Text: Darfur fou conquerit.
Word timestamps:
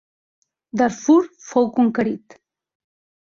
Darfur 0.81 1.27
fou 1.49 1.69
conquerit. 1.77 2.39